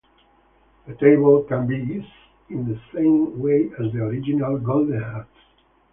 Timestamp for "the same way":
2.67-3.69